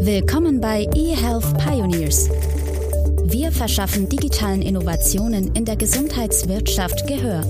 [0.00, 2.28] Willkommen bei eHealth Pioneers.
[3.24, 7.42] Wir verschaffen digitalen Innovationen in der Gesundheitswirtschaft Gehör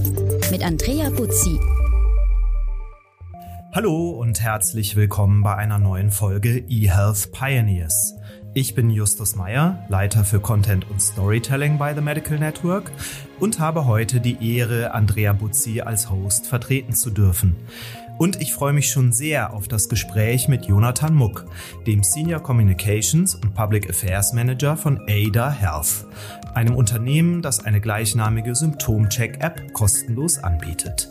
[0.50, 1.58] mit Andrea Buzzi.
[3.74, 8.14] Hallo und herzlich willkommen bei einer neuen Folge eHealth Pioneers.
[8.54, 12.90] Ich bin Justus Meyer, Leiter für Content und Storytelling bei The Medical Network
[13.38, 17.56] und habe heute die Ehre, Andrea Buzzi als Host vertreten zu dürfen.
[18.18, 21.44] Und ich freue mich schon sehr auf das Gespräch mit Jonathan Muck,
[21.86, 26.06] dem Senior Communications und Public Affairs Manager von Ada Health,
[26.54, 31.10] einem Unternehmen, das eine gleichnamige Symptom-Check-App kostenlos anbietet.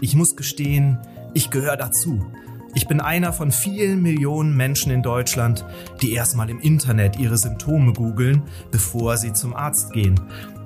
[0.00, 0.98] Ich muss gestehen,
[1.34, 2.24] ich gehöre dazu.
[2.74, 5.64] Ich bin einer von vielen Millionen Menschen in Deutschland,
[6.02, 10.20] die erstmal im Internet ihre Symptome googeln, bevor sie zum Arzt gehen.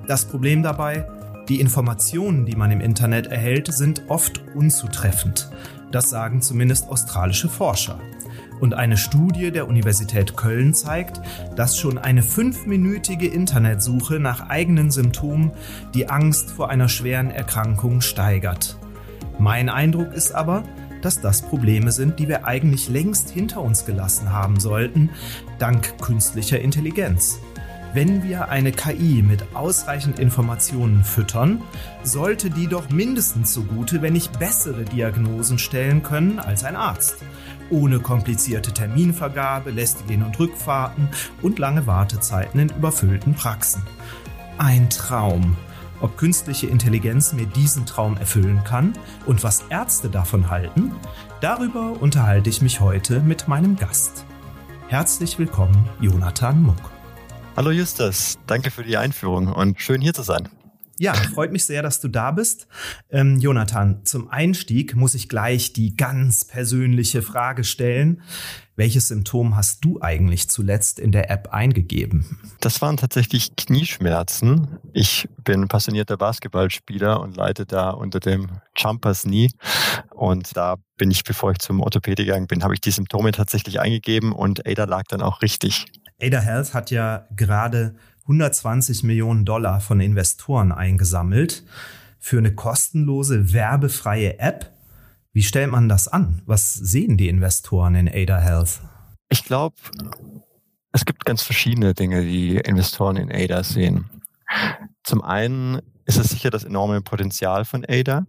[0.05, 1.07] Das Problem dabei,
[1.49, 5.49] die Informationen, die man im Internet erhält, sind oft unzutreffend.
[5.91, 7.99] Das sagen zumindest australische Forscher.
[8.59, 11.19] Und eine Studie der Universität Köln zeigt,
[11.55, 15.51] dass schon eine fünfminütige Internetsuche nach eigenen Symptomen
[15.93, 18.77] die Angst vor einer schweren Erkrankung steigert.
[19.37, 20.63] Mein Eindruck ist aber,
[21.01, 25.09] dass das Probleme sind, die wir eigentlich längst hinter uns gelassen haben sollten,
[25.59, 27.39] dank künstlicher Intelligenz.
[27.93, 31.61] Wenn wir eine KI mit ausreichend Informationen füttern,
[32.01, 37.17] sollte die doch mindestens so gute, wenn nicht bessere Diagnosen stellen können als ein Arzt.
[37.69, 41.07] Ohne komplizierte Terminvergabe, lästige und Rückfahrten
[41.43, 43.83] und lange Wartezeiten in überfüllten Praxen.
[44.57, 45.55] Ein Traum.
[46.01, 48.93] Ob künstliche Intelligenz mir diesen Traum erfüllen kann
[49.27, 50.93] und was Ärzte davon halten,
[51.41, 54.25] darüber unterhalte ich mich heute mit meinem Gast.
[54.87, 56.92] Herzlich willkommen, Jonathan Muck.
[57.55, 60.49] Hallo Justus, danke für die Einführung und schön hier zu sein.
[60.97, 62.67] Ja, freut mich sehr, dass du da bist.
[63.11, 68.23] Ähm, Jonathan, zum Einstieg muss ich gleich die ganz persönliche Frage stellen.
[68.75, 72.39] Welches Symptom hast du eigentlich zuletzt in der App eingegeben?
[72.59, 74.79] Das waren tatsächlich Knieschmerzen.
[74.93, 79.51] Ich bin passionierter Basketballspieler und leite da unter dem Jumpers Knee.
[80.09, 83.79] Und da bin ich, bevor ich zum Orthopäde gegangen bin, habe ich die Symptome tatsächlich
[83.79, 85.85] eingegeben und Ada lag dann auch richtig.
[86.21, 91.63] Ada Health hat ja gerade 120 Millionen Dollar von Investoren eingesammelt
[92.19, 94.71] für eine kostenlose, werbefreie App.
[95.33, 96.41] Wie stellt man das an?
[96.45, 98.81] Was sehen die Investoren in Ada Health?
[99.29, 99.75] Ich glaube,
[100.91, 104.05] es gibt ganz verschiedene Dinge, die Investoren in Ada sehen.
[105.03, 108.25] Zum einen ist es sicher das enorme Potenzial von Ada.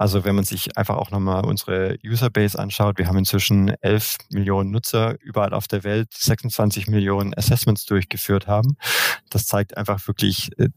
[0.00, 4.70] Also wenn man sich einfach auch nochmal unsere Userbase anschaut, wir haben inzwischen 11 Millionen
[4.70, 8.78] Nutzer überall auf der Welt, 26 Millionen Assessments durchgeführt haben.
[9.28, 10.70] Das zeigt einfach wirklich äh,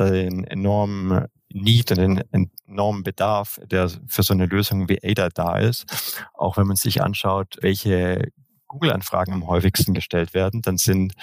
[0.00, 5.56] den enormen Need und den enormen Bedarf, der für so eine Lösung wie ADA da
[5.56, 5.86] ist.
[6.34, 8.32] Auch wenn man sich anschaut, welche
[8.70, 11.14] Google-Anfragen am häufigsten gestellt werden, dann sind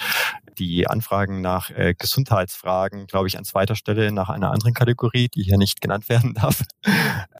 [0.58, 5.42] die Anfragen nach äh, Gesundheitsfragen, glaube ich, an zweiter Stelle nach einer anderen Kategorie, die
[5.42, 6.62] hier nicht genannt werden darf.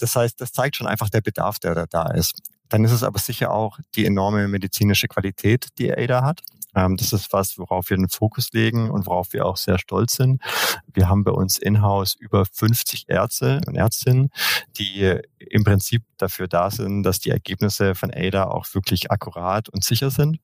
[0.00, 2.40] Das heißt, das zeigt schon einfach der Bedarf, der da ist.
[2.70, 6.40] Dann ist es aber sicher auch die enorme medizinische Qualität, die ADA hat.
[6.78, 10.14] Ähm, das ist was, worauf wir den Fokus legen und worauf wir auch sehr stolz
[10.16, 10.40] sind.
[10.86, 14.30] Wir haben bei uns in-house über 50 Ärzte und Ärztinnen,
[14.76, 19.82] die im Prinzip dafür da sind, dass die Ergebnisse von ADA auch wirklich akkurat und
[19.82, 20.38] sicher sind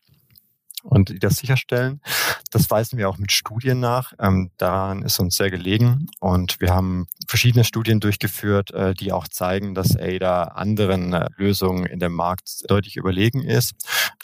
[0.84, 2.00] und die das sicherstellen.
[2.50, 4.12] Das weisen wir auch mit Studien nach.
[4.20, 6.06] Ähm, daran ist uns sehr gelegen.
[6.20, 11.86] Und wir haben verschiedene Studien durchgeführt, äh, die auch zeigen, dass ADA anderen äh, Lösungen
[11.86, 13.72] in dem Markt deutlich überlegen ist.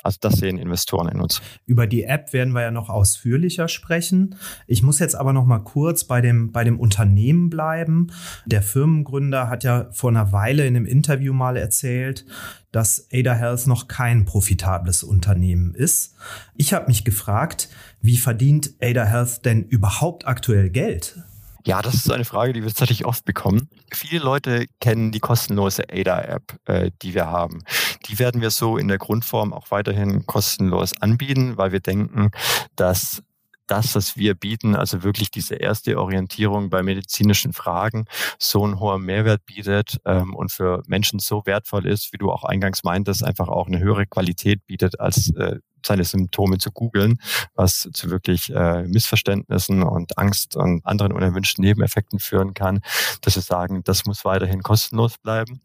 [0.03, 1.43] Also das sehen Investoren in uns.
[1.67, 4.37] Über die App werden wir ja noch ausführlicher sprechen.
[4.67, 8.09] Ich muss jetzt aber noch mal kurz bei dem, bei dem Unternehmen bleiben.
[8.47, 12.25] Der Firmengründer hat ja vor einer Weile in einem Interview mal erzählt,
[12.73, 16.15] dass Ada Health noch kein profitables Unternehmen ist.
[16.57, 17.69] Ich habe mich gefragt,
[18.01, 21.23] wie verdient Ada Health denn überhaupt aktuell Geld?
[21.67, 23.69] Ja, das ist eine Frage, die wir tatsächlich oft bekommen.
[23.93, 27.63] Viele Leute kennen die kostenlose ADA-App, äh, die wir haben.
[28.09, 32.31] Die werden wir so in der Grundform auch weiterhin kostenlos anbieten, weil wir denken,
[32.77, 33.23] dass
[33.71, 38.07] das, was wir bieten, also wirklich diese erste Orientierung bei medizinischen Fragen,
[38.39, 42.45] so einen hohen Mehrwert bietet ähm, und für Menschen so wertvoll ist, wie du auch
[42.45, 47.21] eingangs meintest, einfach auch eine höhere Qualität bietet als äh, seine Symptome zu googeln,
[47.55, 52.81] was zu wirklich äh, Missverständnissen und Angst und anderen unerwünschten Nebeneffekten führen kann,
[53.23, 55.61] dass wir sagen, das muss weiterhin kostenlos bleiben.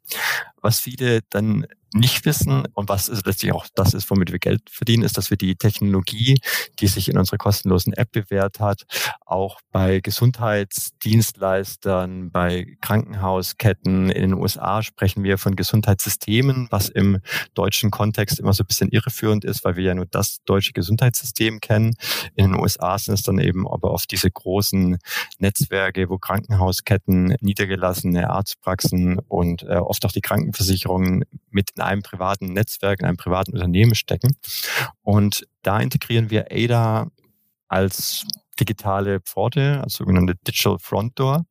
[0.66, 1.66] Was viele dann
[1.96, 5.30] nicht wissen und was ist letztlich auch das ist, womit wir Geld verdienen, ist, dass
[5.30, 6.42] wir die Technologie,
[6.80, 8.84] die sich in unserer kostenlosen App bewährt hat,
[9.26, 17.20] auch bei Gesundheitsdienstleistern, bei Krankenhausketten in den USA sprechen wir von Gesundheitssystemen, was im
[17.54, 21.62] deutschen Kontext immer so ein bisschen irreführend ist, weil wir ja nur das deutsche Gesundheitssystem
[21.62, 21.96] kennen.
[22.36, 24.98] In den USA sind es dann eben aber oft diese großen
[25.40, 30.20] Netzwerke, wo Krankenhausketten, niedergelassene Arztpraxen und äh, oft auch die
[30.56, 34.36] Krankenversicherungen mit in einem privaten Netzwerk, in einem privaten Unternehmen stecken.
[35.02, 37.12] Und da integrieren wir ADA
[37.68, 38.26] als
[38.60, 41.46] digitale Pforte, als sogenannte Digital Front Door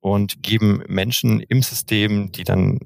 [0.00, 2.78] und geben Menschen im System, die dann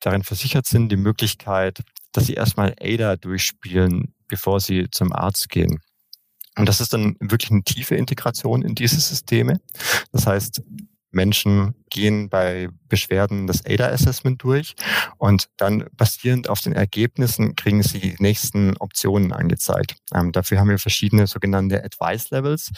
[0.00, 1.80] darin versichert sind, die Möglichkeit,
[2.12, 5.80] dass sie erstmal ADA durchspielen, bevor sie zum Arzt gehen.
[6.56, 9.60] Und das ist dann wirklich eine tiefe Integration in diese Systeme.
[10.10, 10.62] Das heißt,
[11.10, 14.74] Menschen gehen bei Beschwerden das ADA-Assessment durch
[15.16, 19.96] und dann basierend auf den Ergebnissen kriegen sie die nächsten Optionen angezeigt.
[20.12, 22.72] Ähm, dafür haben wir verschiedene sogenannte Advice-Levels,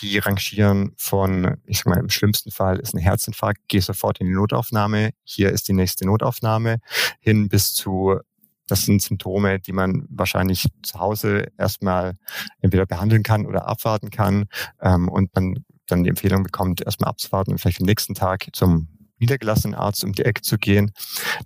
[0.00, 4.26] die rangieren von, ich sag mal, im schlimmsten Fall ist ein Herzinfarkt, geh sofort in
[4.26, 6.78] die Notaufnahme, hier ist die nächste Notaufnahme,
[7.20, 8.18] hin bis zu
[8.66, 12.14] das sind Symptome, die man wahrscheinlich zu Hause erstmal
[12.60, 14.46] entweder behandeln kann oder abwarten kann.
[14.80, 18.88] Ähm, und man dann die Empfehlung bekommt, erstmal abzuwarten und vielleicht am nächsten Tag zum
[19.18, 20.92] niedergelassenen Arzt um die Ecke zu gehen.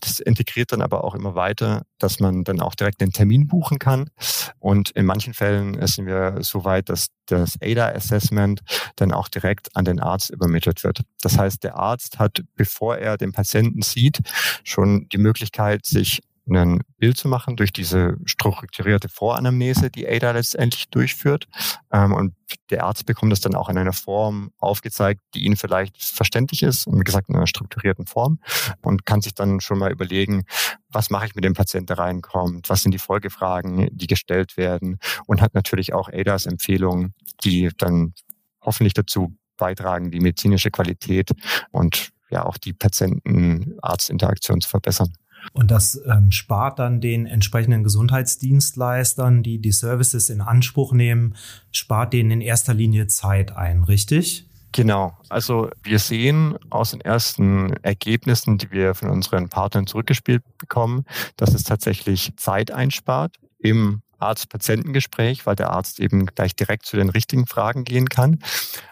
[0.01, 3.79] Das integriert dann aber auch immer weiter, dass man dann auch direkt einen Termin buchen
[3.79, 4.11] kann.
[4.59, 8.61] Und in manchen Fällen sind wir so weit, dass das ADA-Assessment
[8.97, 11.03] dann auch direkt an den Arzt übermittelt wird.
[11.21, 14.21] Das heißt, der Arzt hat, bevor er den Patienten sieht,
[14.65, 20.89] schon die Möglichkeit, sich ein Bild zu machen durch diese strukturierte Voranamnese, die ADA letztendlich
[20.89, 21.47] durchführt.
[21.93, 22.35] Ähm, und
[22.71, 26.87] der Arzt bekommt das dann auch in einer Form aufgezeigt, die Ihnen vielleicht verständlich ist,
[26.87, 28.39] wie gesagt in einer strukturierten Form
[28.83, 30.45] und kann sich dann schon mal überlegen,
[30.91, 34.99] was mache ich mit dem Patienten, der reinkommt, was sind die Folgefragen, die gestellt werden
[35.27, 37.15] und hat natürlich auch ADAs Empfehlungen,
[37.45, 38.15] die dann
[38.63, 41.33] hoffentlich dazu beitragen, die medizinische Qualität
[41.71, 45.13] und ja auch die Patienten-Arzt-Interaktion zu verbessern.
[45.53, 51.35] Und das ähm, spart dann den entsprechenden Gesundheitsdienstleistern, die die Services in Anspruch nehmen,
[51.73, 54.47] spart denen in erster Linie Zeit ein, richtig?
[54.73, 55.17] Genau.
[55.29, 61.05] Also wir sehen aus den ersten Ergebnissen, die wir von unseren Partnern zurückgespielt bekommen,
[61.37, 67.11] dass es tatsächlich Zeit einspart im Arzt-Patientengespräch, weil der Arzt eben gleich direkt zu den
[67.11, 68.41] richtigen Fragen gehen kann.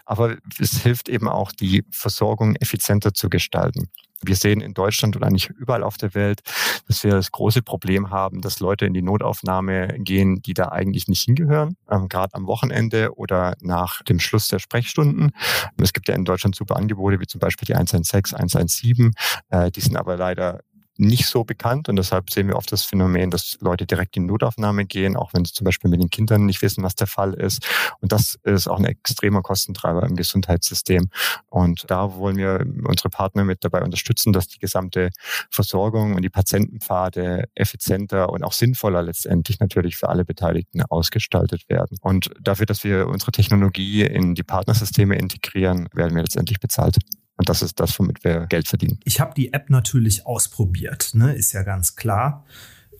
[0.05, 3.89] Aber es hilft eben auch, die Versorgung effizienter zu gestalten.
[4.23, 6.41] Wir sehen in Deutschland und eigentlich überall auf der Welt,
[6.87, 11.07] dass wir das große Problem haben, dass Leute in die Notaufnahme gehen, die da eigentlich
[11.07, 15.31] nicht hingehören, ähm, gerade am Wochenende oder nach dem Schluss der Sprechstunden.
[15.79, 19.11] Es gibt ja in Deutschland super Angebote, wie zum Beispiel die 116, 117.
[19.49, 20.61] Äh, die sind aber leider
[20.97, 24.85] nicht so bekannt und deshalb sehen wir oft das Phänomen, dass Leute direkt in Notaufnahme
[24.85, 27.67] gehen, auch wenn sie zum Beispiel mit den Kindern nicht wissen, was der Fall ist.
[28.01, 31.09] Und das ist auch ein extremer Kostentreiber im Gesundheitssystem.
[31.47, 35.09] Und da wollen wir unsere Partner mit dabei unterstützen, dass die gesamte
[35.51, 41.97] Versorgung und die Patientenpfade effizienter und auch sinnvoller letztendlich natürlich für alle Beteiligten ausgestaltet werden.
[42.01, 46.97] Und dafür, dass wir unsere Technologie in die Partnersysteme integrieren, werden wir letztendlich bezahlt.
[47.37, 48.99] Und das ist das, womit wir Geld verdienen.
[49.03, 51.33] Ich habe die App natürlich ausprobiert, ne?
[51.33, 52.45] ist ja ganz klar.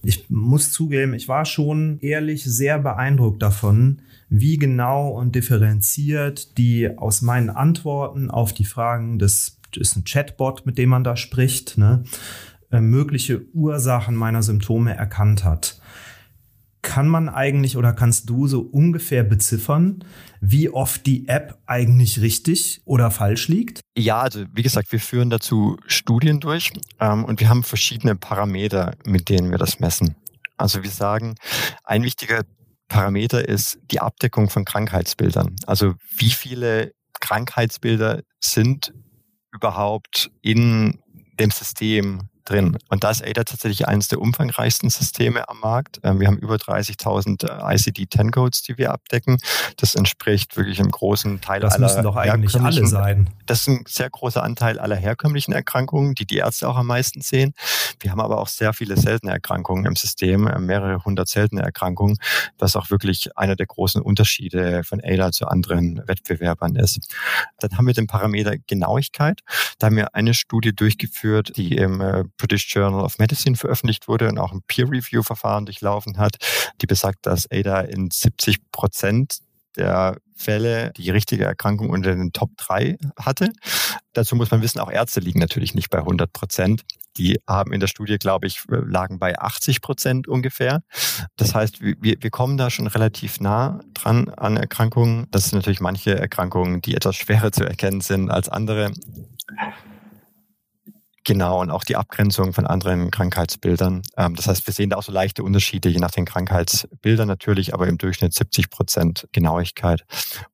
[0.03, 6.95] Ich muss zugeben, ich war schon ehrlich sehr beeindruckt davon, wie genau und differenziert die
[6.97, 11.77] aus meinen Antworten auf die Fragen des ist ein Chatbot, mit dem man da spricht,
[11.77, 12.03] ne,
[12.71, 15.76] äh, mögliche Ursachen meiner Symptome erkannt hat
[16.87, 20.05] kann man eigentlich oder kannst du so ungefähr beziffern,
[20.39, 23.81] wie oft die App eigentlich richtig oder falsch liegt?
[23.97, 26.71] Ja, also wie gesagt, wir führen dazu Studien durch
[27.01, 30.15] ähm, und wir haben verschiedene Parameter, mit denen wir das messen.
[30.55, 31.35] Also wir sagen,
[31.83, 32.43] ein wichtiger
[32.87, 35.57] Parameter ist die Abdeckung von Krankheitsbildern.
[35.65, 38.93] Also wie viele Krankheitsbilder sind
[39.51, 40.99] überhaupt in
[41.37, 42.77] dem System drin.
[42.89, 45.99] Und da ist ADA tatsächlich eines der umfangreichsten Systeme am Markt.
[46.03, 49.37] Ähm, wir haben über 30.000 äh, ICD-10-Codes, die wir abdecken.
[49.77, 51.87] Das entspricht wirklich einem großen Teil das aller.
[51.87, 53.29] Das müssen doch eigentlich alle sein.
[53.45, 57.21] Das ist ein sehr großer Anteil aller herkömmlichen Erkrankungen, die die Ärzte auch am meisten
[57.21, 57.53] sehen.
[57.99, 62.17] Wir haben aber auch sehr viele seltene Erkrankungen im System, äh, mehrere hundert seltene Erkrankungen,
[62.57, 67.13] was auch wirklich einer der großen Unterschiede von ADA zu anderen Wettbewerbern ist.
[67.59, 69.41] Dann haben wir den Parameter Genauigkeit.
[69.79, 74.29] Da haben wir eine Studie durchgeführt, die im äh, British Journal of Medicine veröffentlicht wurde
[74.29, 76.37] und auch ein Peer-Review-Verfahren durchlaufen hat,
[76.81, 79.39] die besagt, dass ADA in 70 Prozent
[79.75, 83.51] der Fälle die richtige Erkrankung unter den Top 3 hatte.
[84.13, 86.83] Dazu muss man wissen, auch Ärzte liegen natürlich nicht bei 100 Prozent.
[87.17, 90.83] Die haben in der Studie, glaube ich, lagen bei 80 Prozent ungefähr.
[91.35, 95.27] Das heißt, wir, wir kommen da schon relativ nah dran an Erkrankungen.
[95.31, 98.91] Das sind natürlich manche Erkrankungen, die etwas schwerer zu erkennen sind als andere.
[101.27, 104.01] Genau, und auch die Abgrenzung von anderen Krankheitsbildern.
[104.15, 107.73] Ähm, das heißt, wir sehen da auch so leichte Unterschiede, je nach den Krankheitsbildern natürlich,
[107.73, 110.05] aber im Durchschnitt 70 Prozent Genauigkeit.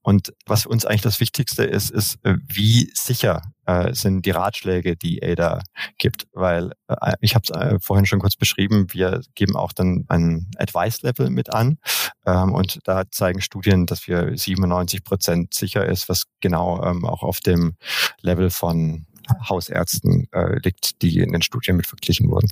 [0.02, 4.32] Und was für uns eigentlich das Wichtigste ist, ist, äh, wie sicher äh, sind die
[4.32, 5.62] Ratschläge, die ADA
[6.00, 6.26] gibt.
[6.34, 11.30] Weil äh, ich habe es vorhin schon kurz beschrieben, wir geben auch dann ein Advice-Level
[11.30, 11.78] mit an.
[12.26, 17.22] Ähm, und da zeigen Studien, dass wir 97 Prozent sicher ist, was genau ähm, auch
[17.22, 17.76] auf dem
[18.22, 19.06] Level von
[19.50, 22.50] Hausärzten äh, liegt, die in den Studien mit verglichen wurden.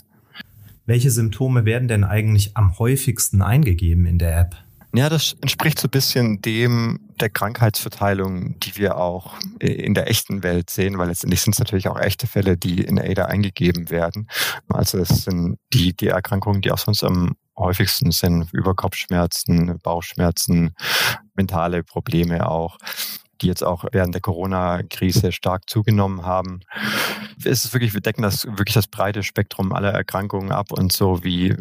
[0.85, 4.55] Welche Symptome werden denn eigentlich am häufigsten eingegeben in der App?
[4.93, 10.43] Ja, das entspricht so ein bisschen dem der Krankheitsverteilung, die wir auch in der echten
[10.43, 14.27] Welt sehen, weil letztendlich sind es natürlich auch echte Fälle, die in ADA eingegeben werden.
[14.67, 20.73] Also es sind die, die Erkrankungen, die auch sonst am häufigsten sind, Überkopfschmerzen, Bauchschmerzen,
[21.35, 22.77] mentale Probleme auch
[23.41, 26.61] die jetzt auch während der Corona-Krise stark zugenommen haben.
[27.43, 31.55] Es wirklich, wir decken das wirklich das breite Spektrum aller Erkrankungen ab und so wie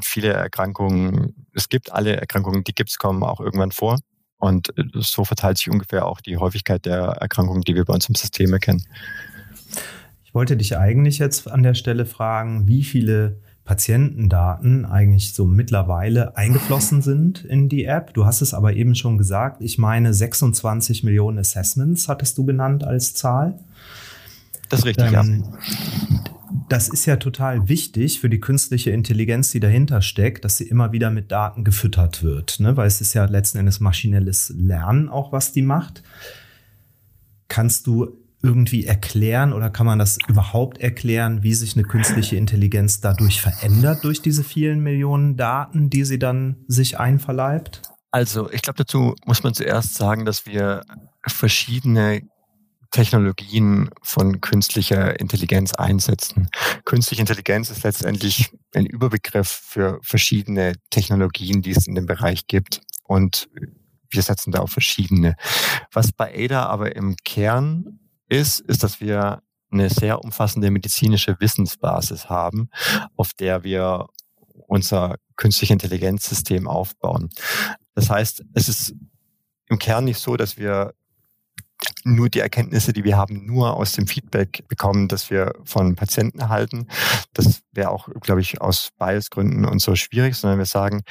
[0.00, 3.98] viele Erkrankungen, es gibt alle Erkrankungen, die gibt es, kommen auch irgendwann vor.
[4.38, 8.14] Und so verteilt sich ungefähr auch die Häufigkeit der Erkrankungen, die wir bei uns im
[8.14, 8.82] System erkennen.
[10.24, 16.36] Ich wollte dich eigentlich jetzt an der Stelle fragen, wie viele Patientendaten eigentlich so mittlerweile
[16.36, 18.14] eingeflossen sind in die App.
[18.14, 19.62] Du hast es aber eben schon gesagt.
[19.62, 23.58] Ich meine, 26 Millionen Assessments hattest du genannt als Zahl.
[24.68, 26.20] Das ist richtig, ähm, ja.
[26.68, 30.92] Das ist ja total wichtig für die künstliche Intelligenz, die dahinter steckt, dass sie immer
[30.92, 32.76] wieder mit Daten gefüttert wird, ne?
[32.76, 36.02] weil es ist ja letzten Endes maschinelles Lernen auch, was die macht.
[37.48, 43.00] Kannst du irgendwie erklären oder kann man das überhaupt erklären, wie sich eine künstliche Intelligenz
[43.00, 47.82] dadurch verändert durch diese vielen Millionen Daten, die sie dann sich einverleibt?
[48.10, 50.82] Also ich glaube, dazu muss man zuerst sagen, dass wir
[51.26, 52.22] verschiedene
[52.90, 56.48] Technologien von künstlicher Intelligenz einsetzen.
[56.84, 62.80] Künstliche Intelligenz ist letztendlich ein Überbegriff für verschiedene Technologien, die es in dem Bereich gibt.
[63.04, 63.48] Und
[64.10, 65.36] wir setzen da auf verschiedene.
[65.92, 67.99] Was bei ADA aber im Kern
[68.30, 72.70] ist, ist, dass wir eine sehr umfassende medizinische Wissensbasis haben,
[73.16, 74.06] auf der wir
[74.66, 77.30] unser künstliche Intelligenzsystem aufbauen.
[77.94, 78.94] Das heißt, es ist
[79.68, 80.94] im Kern nicht so, dass wir
[82.04, 86.38] nur die Erkenntnisse, die wir haben, nur aus dem Feedback bekommen, das wir von Patienten
[86.38, 86.88] erhalten.
[87.32, 91.02] Das wäre auch, glaube ich, aus Biasgründen und so schwierig, sondern wir sagen,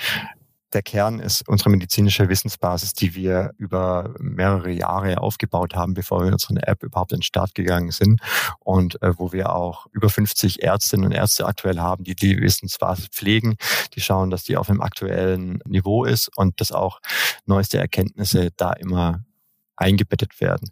[0.74, 6.32] der Kern ist unsere medizinische Wissensbasis, die wir über mehrere Jahre aufgebaut haben, bevor wir
[6.32, 8.22] unsere App überhaupt in den Start gegangen sind
[8.60, 13.08] und äh, wo wir auch über 50 Ärztinnen und Ärzte aktuell haben, die die Wissensbasis
[13.08, 13.58] pflegen,
[13.96, 17.00] die schauen, dass die auf einem aktuellen Niveau ist und dass auch
[17.46, 19.24] neueste Erkenntnisse da immer
[19.76, 20.72] eingebettet werden.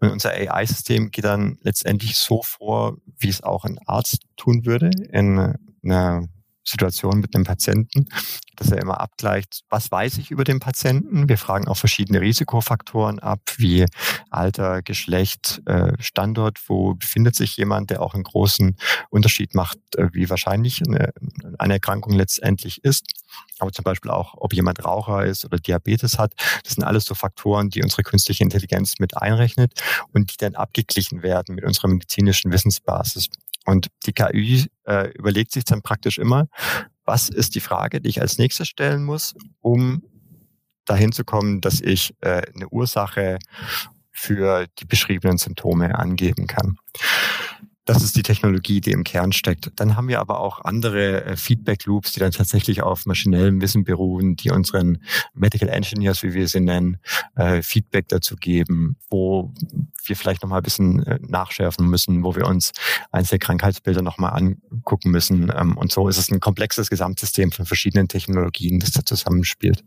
[0.00, 4.90] Und unser AI-System geht dann letztendlich so vor, wie es auch ein Arzt tun würde
[5.12, 6.28] in einer
[6.68, 8.08] Situation mit einem Patienten,
[8.56, 11.28] dass er immer abgleicht, was weiß ich über den Patienten.
[11.28, 13.86] Wir fragen auch verschiedene Risikofaktoren ab, wie
[14.30, 18.76] Alter, Geschlecht, äh, Standort, wo befindet sich jemand, der auch einen großen
[19.10, 21.12] Unterschied macht, äh, wie wahrscheinlich eine,
[21.58, 23.06] eine Erkrankung letztendlich ist.
[23.58, 26.34] Aber zum Beispiel auch, ob jemand Raucher ist oder Diabetes hat.
[26.64, 29.72] Das sind alles so Faktoren, die unsere künstliche Intelligenz mit einrechnet
[30.12, 33.28] und die dann abgeglichen werden mit unserer medizinischen Wissensbasis.
[33.64, 36.48] Und die KI äh, überlegt sich dann praktisch immer,
[37.04, 40.02] was ist die Frage, die ich als nächstes stellen muss, um
[40.84, 43.38] dahin zu kommen, dass ich äh, eine Ursache
[44.10, 46.78] für die beschriebenen Symptome angeben kann.
[47.88, 49.72] Das ist die Technologie, die im Kern steckt.
[49.76, 53.82] Dann haben wir aber auch andere äh, Feedback Loops, die dann tatsächlich auf maschinellem Wissen
[53.84, 54.98] beruhen, die unseren
[55.32, 56.98] Medical Engineers, wie wir sie nennen,
[57.34, 59.54] äh, Feedback dazu geben, wo
[60.04, 62.72] wir vielleicht nochmal ein bisschen äh, nachschärfen müssen, wo wir uns
[63.10, 65.50] einzelne Krankheitsbilder nochmal angucken müssen.
[65.56, 69.82] Ähm, und so ist es ein komplexes Gesamtsystem von verschiedenen Technologien, das da zusammenspielt.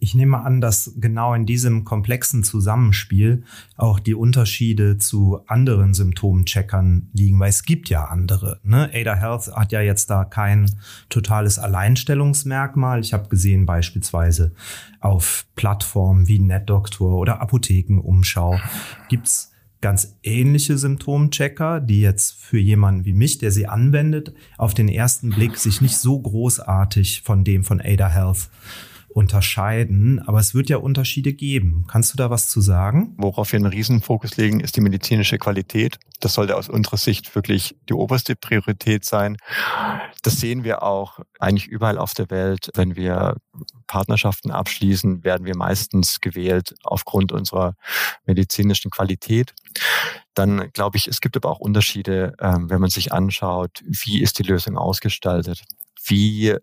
[0.00, 3.44] Ich nehme an, dass genau in diesem komplexen Zusammenspiel
[3.76, 8.60] auch die Unterschiede zu anderen Symptomcheckern liegen, weil es gibt ja andere.
[8.62, 8.90] Ne?
[8.92, 10.70] Ada Health hat ja jetzt da kein
[11.08, 13.00] totales Alleinstellungsmerkmal.
[13.00, 14.52] Ich habe gesehen beispielsweise
[15.00, 18.60] auf Plattformen wie NetDoktor oder Apothekenumschau
[19.08, 24.88] gibt's ganz ähnliche Symptomchecker, die jetzt für jemanden wie mich, der sie anwendet, auf den
[24.88, 28.50] ersten Blick sich nicht so großartig von dem von Ada Health
[29.18, 31.84] unterscheiden, aber es wird ja Unterschiede geben.
[31.88, 33.16] Kannst du da was zu sagen?
[33.18, 35.98] Worauf wir einen Riesenfokus legen, ist die medizinische Qualität.
[36.20, 39.36] Das sollte aus unserer Sicht wirklich die oberste Priorität sein.
[40.22, 42.70] Das sehen wir auch eigentlich überall auf der Welt.
[42.74, 43.38] Wenn wir
[43.88, 47.74] Partnerschaften abschließen, werden wir meistens gewählt aufgrund unserer
[48.24, 49.52] medizinischen Qualität.
[50.34, 54.38] Dann glaube ich, es gibt aber auch Unterschiede, ähm, wenn man sich anschaut, wie ist
[54.38, 55.64] die Lösung ausgestaltet?
[56.04, 56.54] Wie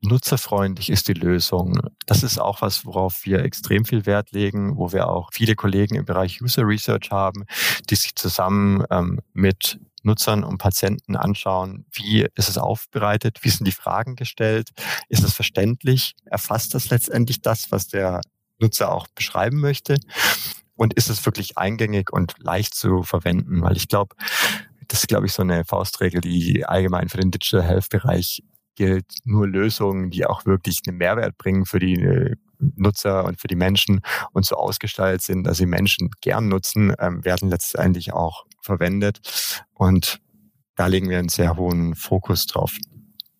[0.00, 1.80] nutzerfreundlich ist die Lösung.
[2.06, 5.96] Das ist auch was, worauf wir extrem viel Wert legen, wo wir auch viele Kollegen
[5.96, 7.44] im Bereich User Research haben,
[7.90, 13.66] die sich zusammen ähm, mit Nutzern und Patienten anschauen, wie ist es aufbereitet, wie sind
[13.66, 14.70] die Fragen gestellt,
[15.08, 18.20] ist es verständlich, erfasst das letztendlich das, was der
[18.60, 19.98] Nutzer auch beschreiben möchte
[20.74, 24.14] und ist es wirklich eingängig und leicht zu verwenden, weil ich glaube,
[24.86, 28.42] das ist, glaube ich, so eine Faustregel, die allgemein für den Digital Health Bereich
[28.78, 29.06] gilt.
[29.24, 32.36] Nur Lösungen, die auch wirklich einen Mehrwert bringen für die äh,
[32.76, 34.00] Nutzer und für die Menschen
[34.32, 39.18] und so ausgestaltet sind, dass sie Menschen gern nutzen, ähm, werden letztendlich auch verwendet.
[39.74, 40.20] Und
[40.76, 42.78] da legen wir einen sehr hohen Fokus drauf.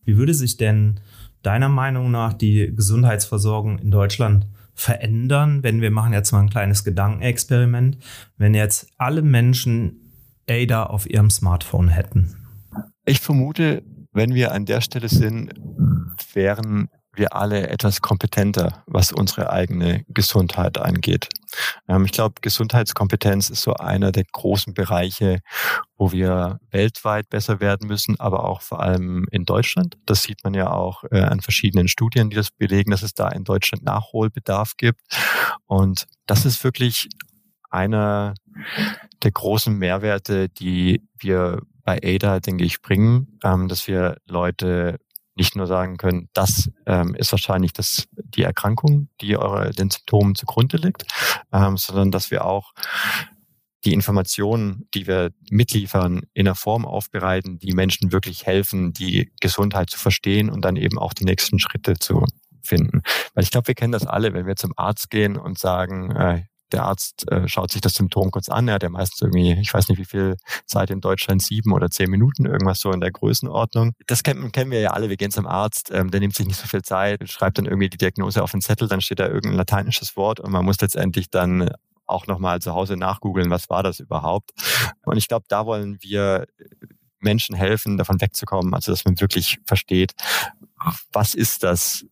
[0.04, 1.00] Wie würde sich denn
[1.42, 6.82] deiner Meinung nach die Gesundheitsversorgung in Deutschland verändern, wenn wir machen jetzt mal ein kleines
[6.82, 7.98] Gedankenexperiment,
[8.36, 10.12] wenn jetzt alle Menschen
[10.48, 12.36] ADA auf ihrem Smartphone hätten?
[13.04, 15.52] Ich vermute, wenn wir an der Stelle sind,
[16.32, 16.88] wären
[17.18, 21.28] wir alle etwas kompetenter, was unsere eigene Gesundheit angeht.
[21.88, 25.40] Ähm, ich glaube, Gesundheitskompetenz ist so einer der großen Bereiche,
[25.96, 29.96] wo wir weltweit besser werden müssen, aber auch vor allem in Deutschland.
[30.06, 33.28] Das sieht man ja auch äh, an verschiedenen Studien, die das belegen, dass es da
[33.28, 35.00] in Deutschland Nachholbedarf gibt.
[35.66, 37.08] Und das ist wirklich
[37.70, 38.34] einer
[39.22, 44.98] der großen Mehrwerte, die wir bei ADA, denke ich, bringen, ähm, dass wir Leute
[45.36, 50.34] nicht nur sagen können, das ähm, ist wahrscheinlich das, die Erkrankung, die eure, den Symptomen
[50.34, 51.06] zugrunde liegt,
[51.50, 52.74] ähm, sondern dass wir auch
[53.86, 59.88] die Informationen, die wir mitliefern, in einer Form aufbereiten, die Menschen wirklich helfen, die Gesundheit
[59.88, 62.26] zu verstehen und dann eben auch die nächsten Schritte zu
[62.62, 63.00] finden.
[63.32, 66.42] Weil ich glaube, wir kennen das alle, wenn wir zum Arzt gehen und sagen, äh,
[66.72, 68.68] der Arzt äh, schaut sich das Symptom kurz an.
[68.68, 71.90] Er hat ja meistens irgendwie, ich weiß nicht wie viel Zeit in Deutschland, sieben oder
[71.90, 73.92] zehn Minuten, irgendwas so in der Größenordnung.
[74.06, 75.08] Das kennen, kennen wir ja alle.
[75.08, 77.88] Wir gehen zum Arzt, ähm, der nimmt sich nicht so viel Zeit, schreibt dann irgendwie
[77.88, 81.30] die Diagnose auf den Zettel, dann steht da irgendein lateinisches Wort und man muss letztendlich
[81.30, 81.70] dann
[82.06, 84.50] auch nochmal zu Hause nachgoogeln, was war das überhaupt.
[85.04, 86.46] Und ich glaube, da wollen wir
[87.20, 90.12] Menschen helfen, davon wegzukommen, also dass man wirklich versteht,
[91.12, 92.04] was ist das,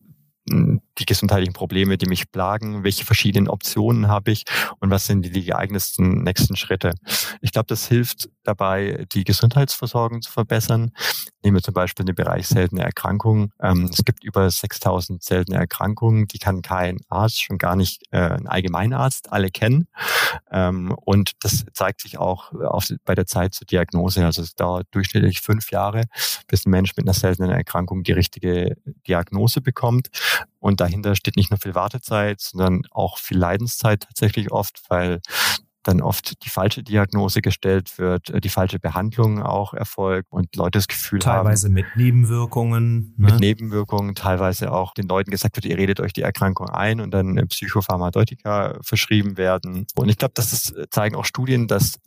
[0.99, 4.43] die gesundheitlichen Probleme, die mich plagen, welche verschiedenen Optionen habe ich
[4.79, 6.93] und was sind die geeignetsten nächsten Schritte.
[7.41, 10.91] Ich glaube, das hilft dabei, die Gesundheitsversorgung zu verbessern.
[11.47, 13.53] Nehmen wir zum Beispiel den Bereich seltene Erkrankungen.
[13.61, 18.17] Ähm, es gibt über 6000 seltene Erkrankungen, die kann kein Arzt, schon gar nicht äh,
[18.17, 19.87] ein Allgemeinarzt, alle kennen.
[20.51, 24.25] Ähm, und das zeigt sich auch auf, bei der Zeit zur Diagnose.
[24.25, 26.03] Also es dauert durchschnittlich fünf Jahre,
[26.49, 28.75] bis ein Mensch mit einer seltenen Erkrankung die richtige
[29.07, 30.09] Diagnose bekommt.
[30.59, 35.21] Und dahinter steht nicht nur viel Wartezeit, sondern auch viel Leidenszeit tatsächlich oft, weil
[35.87, 40.77] dann oft die falsche Diagnose gestellt wird, äh, die falsche Behandlung auch erfolgt und Leute
[40.77, 41.45] das Gefühl teilweise haben.
[41.45, 43.13] Teilweise mit Nebenwirkungen.
[43.17, 43.31] Ne?
[43.31, 47.11] Mit Nebenwirkungen, teilweise auch den Leuten gesagt wird, ihr redet euch die Erkrankung ein und
[47.11, 49.87] dann Psychopharmadeutika verschrieben werden.
[49.95, 51.99] Und ich glaube, das ist, äh, zeigen auch Studien, dass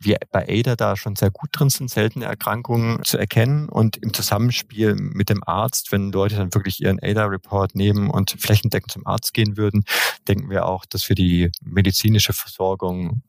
[0.00, 4.12] wir bei ADA da schon sehr gut drin sind, seltene Erkrankungen zu erkennen und im
[4.12, 9.34] Zusammenspiel mit dem Arzt, wenn Leute dann wirklich ihren ADA-Report nehmen und flächendeckend zum Arzt
[9.34, 9.84] gehen würden,
[10.26, 13.22] denken wir auch, dass wir die medizinische Versorgung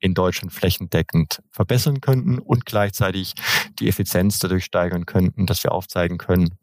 [0.00, 3.34] in Deutschland flächendeckend verbessern könnten und gleichzeitig
[3.78, 6.54] die Effizienz dadurch steigern könnten, dass wir aufzeigen können,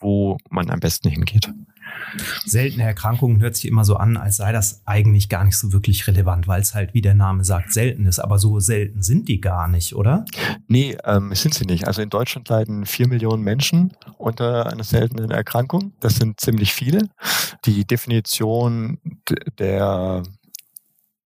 [0.00, 1.50] wo man am besten hingeht.
[2.44, 6.06] Seltene Erkrankungen hört sich immer so an, als sei das eigentlich gar nicht so wirklich
[6.06, 8.18] relevant, weil es halt, wie der Name sagt, selten ist.
[8.18, 10.24] Aber so selten sind die gar nicht, oder?
[10.66, 11.86] Nee, ähm, sind sie nicht.
[11.86, 15.92] Also in Deutschland leiden vier Millionen Menschen unter einer seltenen Erkrankung.
[16.00, 17.08] Das sind ziemlich viele.
[17.64, 18.98] Die Definition
[19.58, 20.22] der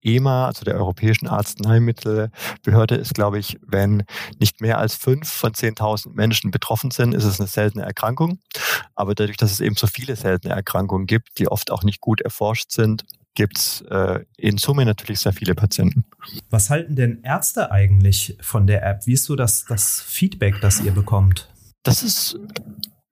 [0.03, 4.05] EMA, also der Europäischen Arzneimittelbehörde, ist, glaube ich, wenn
[4.39, 8.39] nicht mehr als fünf von 10.000 Menschen betroffen sind, ist es eine seltene Erkrankung.
[8.95, 12.21] Aber dadurch, dass es eben so viele seltene Erkrankungen gibt, die oft auch nicht gut
[12.21, 16.05] erforscht sind, gibt es äh, in Summe natürlich sehr viele Patienten.
[16.51, 19.07] Was halten denn Ärzte eigentlich von der App?
[19.07, 21.49] Wie ist so das, das Feedback, das ihr bekommt?
[21.83, 22.39] Das ist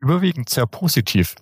[0.01, 1.35] überwiegend sehr positiv.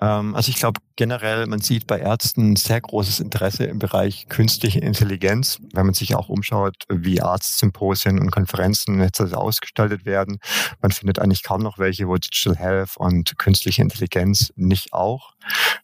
[0.00, 4.80] Ähm, also ich glaube generell, man sieht bei Ärzten sehr großes Interesse im Bereich künstliche
[4.80, 10.38] Intelligenz, wenn man sich auch umschaut, wie Arztsymposien und Konferenzen jetzt ausgestaltet werden.
[10.80, 15.34] Man findet eigentlich kaum noch welche, wo Digital Health und künstliche Intelligenz nicht auch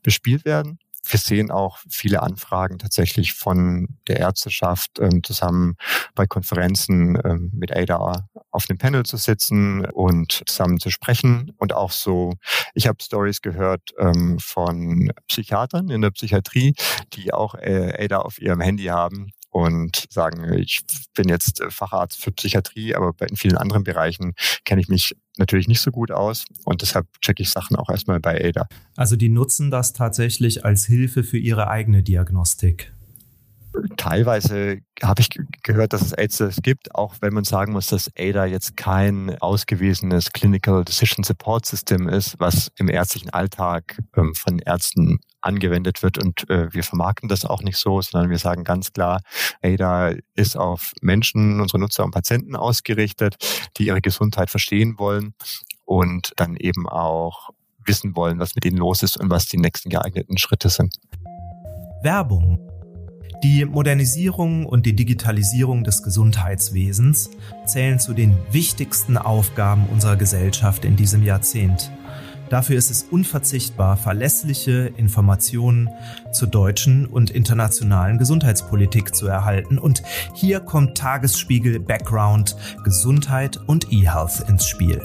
[0.02, 5.76] bespielt werden wir sehen auch viele Anfragen tatsächlich von der Ärzteschaft ähm, zusammen
[6.14, 11.52] bei Konferenzen ähm, mit ADA auf dem Panel zu sitzen und zusammen zu sprechen.
[11.58, 12.34] Und auch so,
[12.74, 16.74] ich habe Stories gehört ähm, von Psychiatern in der Psychiatrie,
[17.14, 20.80] die auch äh, ADA auf ihrem Handy haben und sagen, ich
[21.14, 24.34] bin jetzt Facharzt für Psychiatrie, aber in vielen anderen Bereichen
[24.64, 28.20] kenne ich mich natürlich nicht so gut aus und deshalb checke ich Sachen auch erstmal
[28.20, 28.66] bei ADA.
[28.96, 32.92] Also die nutzen das tatsächlich als Hilfe für ihre eigene Diagnostik.
[33.96, 35.28] Teilweise habe ich
[35.62, 40.32] gehört, dass es AIDS gibt, auch wenn man sagen muss, dass ADA jetzt kein ausgewiesenes
[40.32, 46.18] Clinical Decision Support System ist, was im ärztlichen Alltag ähm, von Ärzten angewendet wird.
[46.18, 49.20] Und äh, wir vermarkten das auch nicht so, sondern wir sagen ganz klar,
[49.62, 53.36] ADA ist auf Menschen, unsere Nutzer und Patienten ausgerichtet,
[53.76, 55.34] die ihre Gesundheit verstehen wollen
[55.84, 57.50] und dann eben auch
[57.84, 60.94] wissen wollen, was mit ihnen los ist und was die nächsten geeigneten Schritte sind.
[62.02, 62.70] Werbung
[63.42, 67.30] die Modernisierung und die Digitalisierung des Gesundheitswesens
[67.64, 71.90] zählen zu den wichtigsten Aufgaben unserer Gesellschaft in diesem Jahrzehnt.
[72.50, 75.88] Dafür ist es unverzichtbar, verlässliche Informationen
[76.32, 79.78] zur deutschen und internationalen Gesundheitspolitik zu erhalten.
[79.78, 80.02] Und
[80.34, 85.00] hier kommt Tagesspiegel Background Gesundheit und eHealth ins Spiel.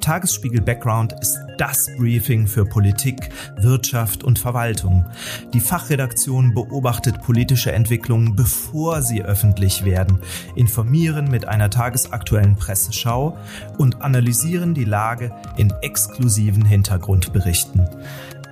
[0.00, 5.04] Tagesspiegel Background ist das Briefing für Politik, Wirtschaft und Verwaltung.
[5.52, 10.18] Die Fachredaktion beobachtet politische Entwicklungen, bevor sie öffentlich werden,
[10.54, 13.36] informieren mit einer tagesaktuellen Presseschau
[13.76, 17.86] und analysieren die Lage in exklusiven Hintergrundberichten.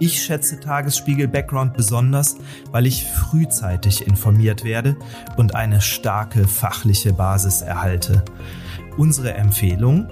[0.01, 2.37] Ich schätze Tagesspiegel Background besonders,
[2.71, 4.97] weil ich frühzeitig informiert werde
[5.37, 8.25] und eine starke fachliche Basis erhalte.
[8.97, 10.09] Unsere Empfehlung?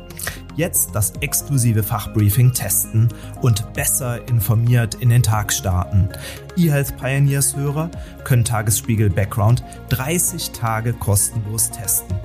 [0.56, 3.08] Jetzt das exklusive Fachbriefing testen
[3.42, 6.08] und besser informiert in den Tag starten.
[6.56, 7.90] eHealth Pioneers Hörer
[8.24, 12.16] können Tagesspiegel Background 30 Tage kostenlos testen.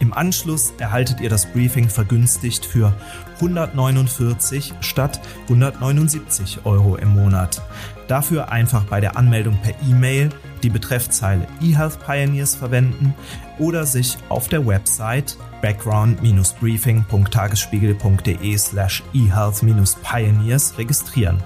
[0.00, 2.94] Im Anschluss erhaltet ihr das Briefing vergünstigt für
[3.36, 7.60] 149 statt 179 Euro im Monat.
[8.08, 10.30] Dafür einfach bei der Anmeldung per E-Mail
[10.62, 13.14] die Betreffzeile eHealth Pioneers verwenden
[13.58, 21.42] oder sich auf der Website background-briefing.tagesspiegel.de slash ehealth-pioneers registrieren.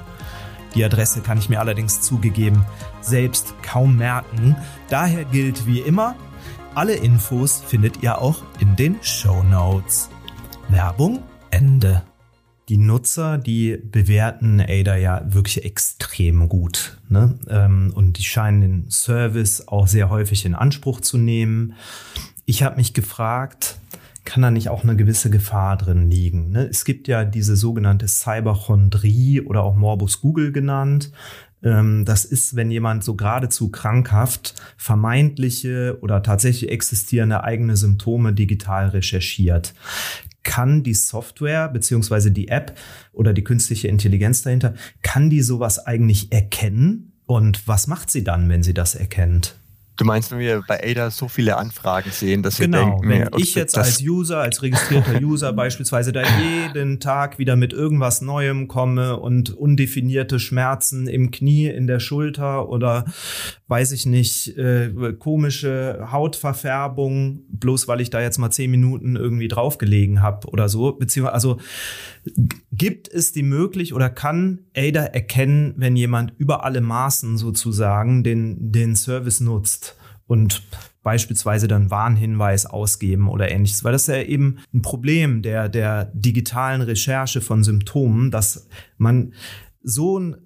[0.74, 2.64] Die Adresse kann ich mir allerdings zugegeben
[3.00, 4.56] selbst kaum merken.
[4.88, 6.16] Daher gilt wie immer,
[6.74, 10.08] alle Infos findet ihr auch in den Show Notes.
[10.68, 12.02] Werbung Ende.
[12.72, 16.96] Die Nutzer, die bewerten Ada ja wirklich extrem gut.
[17.10, 17.38] Ne?
[17.46, 21.74] Ähm, und die scheinen den Service auch sehr häufig in Anspruch zu nehmen.
[22.46, 23.76] Ich habe mich gefragt,
[24.24, 26.48] kann da nicht auch eine gewisse Gefahr drin liegen?
[26.52, 26.66] Ne?
[26.66, 31.12] Es gibt ja diese sogenannte Cyberchondrie oder auch Morbus Google genannt.
[31.62, 38.88] Ähm, das ist, wenn jemand so geradezu krankhaft vermeintliche oder tatsächlich existierende eigene Symptome digital
[38.88, 39.74] recherchiert.
[40.42, 42.76] Kann die Software beziehungsweise die App
[43.12, 47.12] oder die künstliche Intelligenz dahinter, kann die sowas eigentlich erkennen?
[47.26, 49.56] Und was macht sie dann, wenn sie das erkennt?
[49.96, 53.28] Du meinst, wenn wir bei Ada so viele Anfragen sehen, dass wir genau, denken, wenn
[53.36, 58.68] ich jetzt als User, als registrierter User beispielsweise da jeden Tag wieder mit irgendwas Neuem
[58.68, 63.04] komme und undefinierte Schmerzen im Knie, in der Schulter oder
[63.68, 69.48] weiß ich nicht, äh, komische Hautverfärbung, bloß weil ich da jetzt mal zehn Minuten irgendwie
[69.48, 71.58] draufgelegen habe oder so, beziehungsweise also
[72.70, 78.70] gibt es die möglich oder kann Ada erkennen, wenn jemand über alle Maßen sozusagen den,
[78.72, 80.62] den Service nutzt und
[81.02, 86.06] beispielsweise dann Warnhinweis ausgeben oder ähnliches, weil das ist ja eben ein Problem der, der
[86.14, 89.34] digitalen Recherche von Symptomen, dass man
[89.82, 90.36] so einen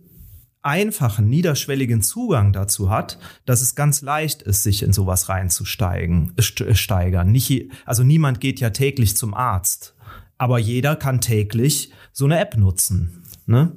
[0.63, 7.31] einfachen, niederschwelligen Zugang dazu hat, dass es ganz leicht ist, sich in sowas reinzusteigen, steigern.
[7.31, 9.96] Nicht, also niemand geht ja täglich zum Arzt
[10.39, 13.25] aber jeder kann täglich so eine App nutzen.
[13.47, 13.73] Ne?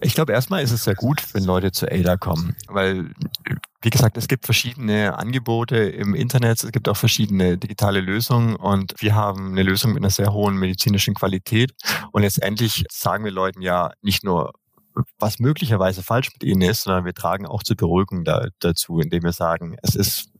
[0.00, 3.12] Ich glaube, erstmal ist es sehr gut, wenn Leute zu Ada kommen, weil,
[3.82, 8.94] wie gesagt, es gibt verschiedene Angebote im Internet, es gibt auch verschiedene digitale Lösungen und
[8.98, 11.72] wir haben eine Lösung mit einer sehr hohen medizinischen Qualität
[12.10, 14.52] und letztendlich sagen wir Leuten ja nicht nur,
[15.18, 19.22] was möglicherweise falsch mit ihnen ist, sondern wir tragen auch zur Beruhigung da, dazu, indem
[19.22, 20.30] wir sagen, es ist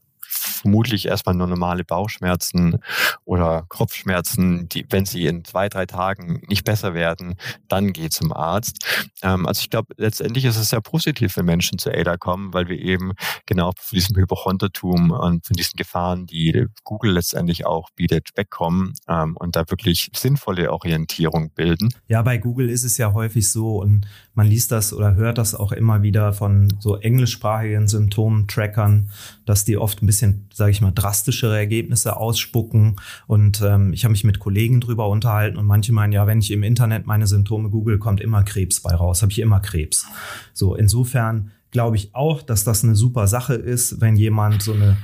[0.47, 2.79] vermutlich erstmal nur normale Bauchschmerzen
[3.25, 7.35] oder Kopfschmerzen, die, wenn sie in zwei, drei Tagen nicht besser werden,
[7.67, 8.85] dann geht zum Arzt.
[9.21, 12.67] Ähm, also ich glaube, letztendlich ist es sehr positiv, wenn Menschen zu ADA kommen, weil
[12.67, 13.13] wir eben
[13.45, 19.35] genau von diesem Hypochontertum und von diesen Gefahren, die Google letztendlich auch bietet, wegkommen ähm,
[19.37, 21.89] und da wirklich sinnvolle Orientierung bilden.
[22.07, 25.55] Ja, bei Google ist es ja häufig so und man liest das oder hört das
[25.55, 29.09] auch immer wieder von so englischsprachigen Symptomtrackern,
[29.45, 32.97] dass die oft ein bisschen, sage ich mal, drastischere Ergebnisse ausspucken.
[33.27, 36.51] Und ähm, ich habe mich mit Kollegen drüber unterhalten und manche meinen, ja, wenn ich
[36.51, 40.05] im Internet meine Symptome google, kommt immer Krebs bei raus, habe ich immer Krebs.
[40.53, 44.97] So, insofern glaube ich auch, dass das eine super Sache ist, wenn jemand so eine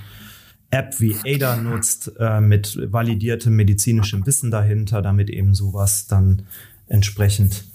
[0.74, 6.43] App wie ADA nutzt, äh, mit validiertem medizinischem Wissen dahinter, damit eben sowas dann
[6.88, 7.65] entsprechend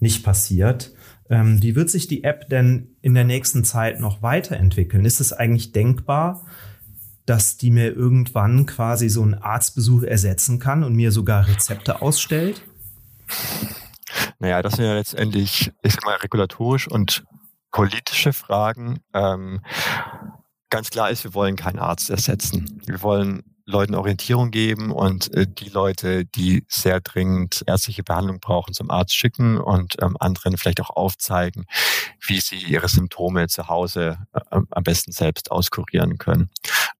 [0.00, 0.92] nicht passiert.
[1.28, 5.04] Ähm, wie wird sich die App denn in der nächsten Zeit noch weiterentwickeln?
[5.04, 6.44] Ist es eigentlich denkbar,
[7.30, 12.62] dass die mir irgendwann quasi so einen Arztbesuch ersetzen kann und mir sogar Rezepte ausstellt?
[14.40, 17.22] Naja, das sind ja letztendlich, ich sag mal, regulatorisch und
[17.70, 18.98] politische Fragen.
[19.14, 19.60] Ähm,
[20.70, 22.82] ganz klar ist, wir wollen keinen Arzt ersetzen.
[22.86, 28.74] Wir wollen Leuten Orientierung geben und äh, die Leute, die sehr dringend ärztliche Behandlung brauchen,
[28.74, 31.66] zum Arzt schicken und ähm, anderen vielleicht auch aufzeigen,
[32.26, 36.50] wie sie ihre Symptome zu Hause äh, am besten selbst auskurieren können.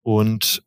[0.03, 0.63] Und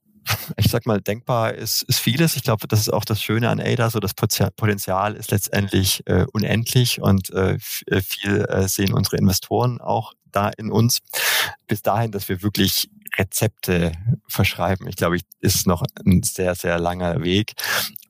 [0.58, 2.36] ich sag mal, denkbar ist, ist vieles.
[2.36, 3.90] Ich glaube, das ist auch das Schöne an ADA.
[3.90, 9.82] So das Potenzial ist letztendlich äh, unendlich und äh, äh viel äh, sehen unsere Investoren
[9.82, 11.00] auch da in uns.
[11.68, 13.92] Bis dahin, dass wir wirklich Rezepte
[14.28, 14.88] verschreiben.
[14.88, 17.54] Ich glaube, ich ist noch ein sehr, sehr langer Weg.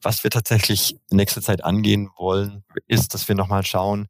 [0.01, 4.07] Was wir tatsächlich in nächster Zeit angehen wollen, ist, dass wir nochmal schauen,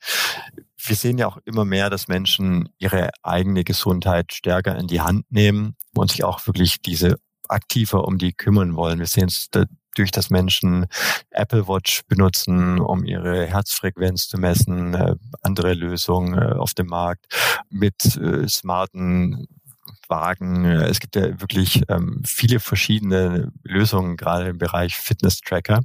[0.86, 5.26] wir sehen ja auch immer mehr, dass Menschen ihre eigene Gesundheit stärker in die Hand
[5.32, 9.00] nehmen und sich auch wirklich diese aktiver um die kümmern wollen.
[9.00, 9.50] Wir sehen es
[9.96, 10.86] durch dass Menschen
[11.32, 17.26] Apple Watch benutzen, um ihre Herzfrequenz zu messen, äh, andere Lösungen äh, auf dem Markt
[17.70, 19.48] mit äh, smarten
[20.14, 20.66] Wagen.
[20.66, 25.82] Es gibt ja wirklich ähm, viele verschiedene Lösungen, gerade im Bereich Fitness-Tracker.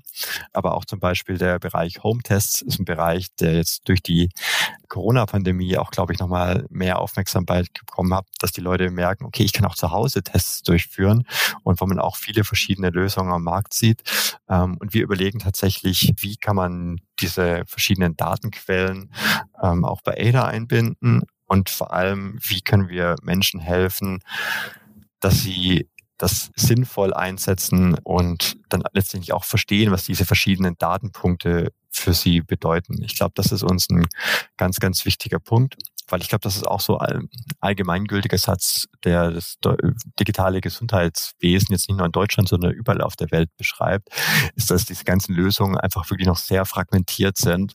[0.52, 4.28] Aber auch zum Beispiel der Bereich Home-Tests ist ein Bereich, der jetzt durch die
[4.88, 9.54] Corona-Pandemie auch, glaube ich, nochmal mehr Aufmerksamkeit bekommen hat, dass die Leute merken, okay, ich
[9.54, 11.24] kann auch zu Hause Tests durchführen
[11.62, 14.02] und wo man auch viele verschiedene Lösungen am Markt sieht.
[14.50, 19.10] Ähm, und wir überlegen tatsächlich, wie kann man diese verschiedenen Datenquellen
[19.62, 24.20] ähm, auch bei ADA einbinden und vor allem, wie können wir Menschen helfen,
[25.20, 32.12] dass sie das sinnvoll einsetzen und dann letztendlich auch verstehen, was diese verschiedenen Datenpunkte für
[32.12, 33.02] sie bedeuten.
[33.02, 34.06] Ich glaube, das ist uns ein
[34.56, 35.76] ganz, ganz wichtiger Punkt,
[36.08, 37.28] weil ich glaube, das ist auch so ein
[37.60, 39.58] allgemeingültiger Satz, der das
[40.18, 44.08] digitale Gesundheitswesen jetzt nicht nur in Deutschland, sondern überall auf der Welt beschreibt,
[44.56, 47.74] ist, dass diese ganzen Lösungen einfach wirklich noch sehr fragmentiert sind.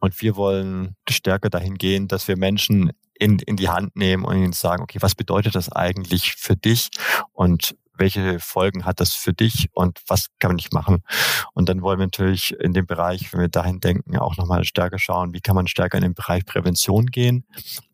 [0.00, 4.36] Und wir wollen stärker dahin gehen, dass wir Menschen in, in die Hand nehmen und
[4.36, 6.90] ihnen sagen, okay, was bedeutet das eigentlich für dich
[7.32, 11.02] und welche Folgen hat das für dich und was kann ich machen?
[11.54, 14.98] Und dann wollen wir natürlich in dem Bereich, wenn wir dahin denken, auch nochmal stärker
[14.98, 17.44] schauen, wie kann man stärker in den Bereich Prävention gehen?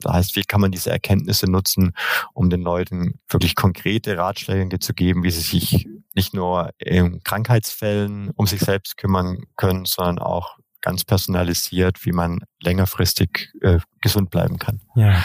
[0.00, 1.94] Das heißt, wie kann man diese Erkenntnisse nutzen,
[2.34, 8.30] um den Leuten wirklich konkrete Ratschläge zu geben, wie sie sich nicht nur in Krankheitsfällen
[8.30, 14.58] um sich selbst kümmern können, sondern auch ganz personalisiert, wie man längerfristig äh, gesund bleiben
[14.58, 14.80] kann.
[14.94, 15.24] Ja.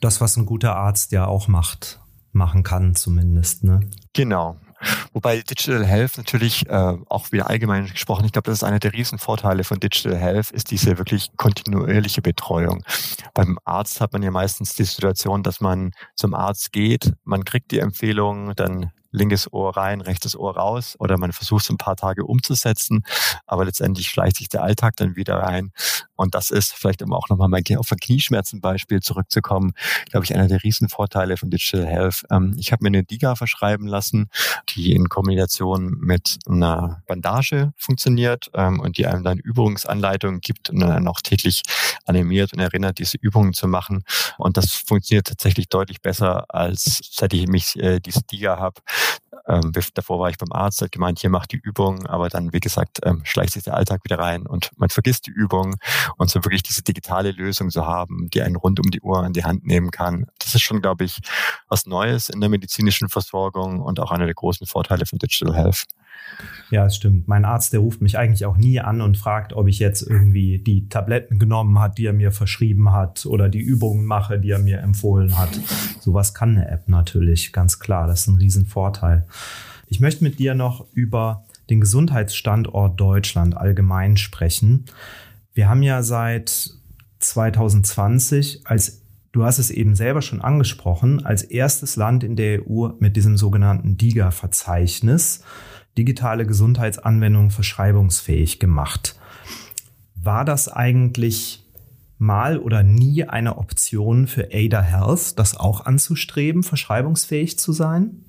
[0.00, 2.00] Das, was ein guter Arzt ja auch macht,
[2.32, 3.80] machen kann zumindest, ne?
[4.14, 4.56] Genau.
[5.12, 8.92] Wobei Digital Health natürlich äh, auch wieder allgemein gesprochen, ich glaube, das ist einer der
[8.92, 12.82] Riesenvorteile von Digital Health, ist diese wirklich kontinuierliche Betreuung.
[13.34, 17.70] Beim Arzt hat man ja meistens die Situation, dass man zum Arzt geht, man kriegt
[17.70, 21.96] die Empfehlung, dann linkes Ohr rein, rechtes Ohr raus oder man versucht es ein paar
[21.96, 23.04] Tage umzusetzen,
[23.46, 25.72] aber letztendlich schleicht sich der Alltag dann wieder rein
[26.22, 29.72] und das ist vielleicht um auch nochmal mein, auf ein Knieschmerzenbeispiel zurückzukommen,
[30.10, 32.22] glaube ich, einer der Riesenvorteile von Digital Health.
[32.30, 34.30] Ähm, ich habe mir eine Diga verschreiben lassen,
[34.70, 40.78] die in Kombination mit einer Bandage funktioniert ähm, und die einem dann Übungsanleitungen gibt und
[40.78, 41.62] dann auch täglich
[42.04, 44.04] animiert und erinnert, diese Übungen zu machen.
[44.38, 48.80] Und das funktioniert tatsächlich deutlich besser, als seit ich mich äh, diese Diga habe.
[49.46, 52.60] Ähm, davor war ich beim Arzt, hat gemeint, hier macht die Übung, aber dann, wie
[52.60, 55.76] gesagt, ähm, schleicht sich der Alltag wieder rein und man vergisst die Übung
[56.16, 59.32] und so wirklich diese digitale Lösung zu haben, die einen rund um die Uhr in
[59.32, 60.26] die Hand nehmen kann.
[60.38, 61.18] Das ist schon, glaube ich,
[61.68, 65.84] was Neues in der medizinischen Versorgung und auch einer der großen Vorteile von Digital Health.
[66.70, 67.28] Ja, es stimmt.
[67.28, 70.58] Mein Arzt, der ruft mich eigentlich auch nie an und fragt, ob ich jetzt irgendwie
[70.58, 74.58] die Tabletten genommen hat, die er mir verschrieben hat oder die Übungen mache, die er
[74.58, 75.50] mir empfohlen hat.
[76.00, 78.06] Sowas kann eine App natürlich, ganz klar.
[78.06, 79.26] Das ist ein Riesenvorteil.
[79.88, 84.86] Ich möchte mit dir noch über den Gesundheitsstandort Deutschland allgemein sprechen.
[85.52, 86.70] Wir haben ja seit
[87.18, 92.88] 2020 als Du hast es eben selber schon angesprochen, als erstes Land in der EU
[92.98, 95.42] mit diesem sogenannten DIGA-Verzeichnis
[95.98, 99.16] digitale Gesundheitsanwendungen verschreibungsfähig gemacht.
[100.14, 101.64] War das eigentlich
[102.18, 108.24] mal oder nie eine Option für Ada Health, das auch anzustreben, verschreibungsfähig zu sein?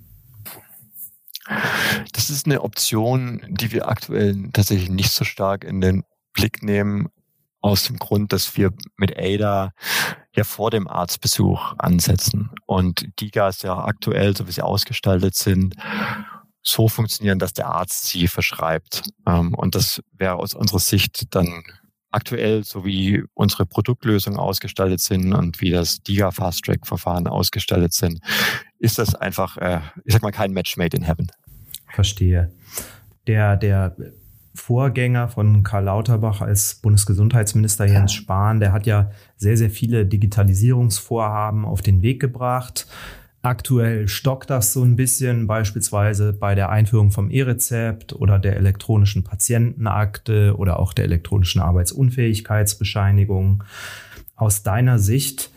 [2.13, 7.09] Das ist eine Option, die wir aktuell tatsächlich nicht so stark in den Blick nehmen,
[7.63, 9.71] aus dem Grund, dass wir mit ADA
[10.35, 15.75] ja vor dem Arztbesuch ansetzen und DIGAs ja aktuell, so wie sie ausgestaltet sind,
[16.63, 19.03] so funktionieren, dass der Arzt sie verschreibt.
[19.27, 21.63] Ähm, und das wäre aus unserer Sicht dann
[22.13, 27.93] aktuell, so wie unsere Produktlösungen ausgestaltet sind und wie das DIGA Fast Track Verfahren ausgestaltet
[27.93, 28.19] sind,
[28.79, 31.27] ist das einfach, äh, ich sag mal, kein Match made in heaven.
[31.89, 32.53] Verstehe.
[33.27, 33.95] Der, der
[34.55, 41.65] Vorgänger von Karl Lauterbach als Bundesgesundheitsminister Jens Spahn, der hat ja sehr, sehr viele Digitalisierungsvorhaben
[41.65, 42.87] auf den Weg gebracht.
[43.45, 49.25] Aktuell stockt das so ein bisschen, beispielsweise bei der Einführung vom E-Rezept oder der elektronischen
[49.25, 53.65] Patientenakte oder auch der elektronischen Arbeitsunfähigkeitsbescheinigung.
[54.37, 55.51] Aus deiner Sicht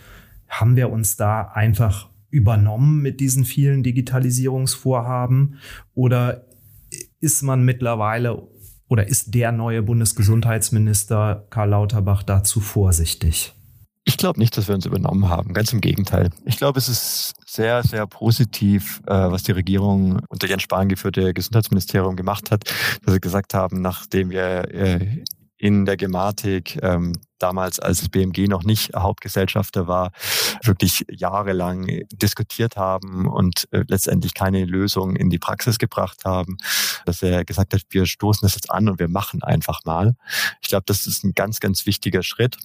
[0.49, 5.61] haben wir uns da einfach übernommen mit diesen vielen Digitalisierungsvorhaben
[5.94, 6.44] oder
[7.20, 8.49] ist man mittlerweile
[8.88, 13.56] oder ist der neue Bundesgesundheitsminister Karl Lauterbach dazu vorsichtig?
[14.09, 15.53] Ich glaube nicht, dass wir uns übernommen haben.
[15.53, 16.31] Ganz im Gegenteil.
[16.45, 21.35] Ich glaube, es ist sehr, sehr positiv, äh, was die Regierung unter Jens Spahn geführte
[21.35, 22.62] Gesundheitsministerium gemacht hat,
[23.05, 25.25] dass sie gesagt haben, nachdem wir äh,
[25.59, 30.12] in der Gematik, ähm, damals als das BMG noch nicht Hauptgesellschafter war,
[30.62, 36.59] wirklich jahrelang diskutiert haben und äh, letztendlich keine Lösung in die Praxis gebracht haben,
[37.07, 40.14] dass er gesagt hat, wir stoßen das jetzt an und wir machen einfach mal.
[40.61, 42.57] Ich glaube, das ist ein ganz, ganz wichtiger Schritt.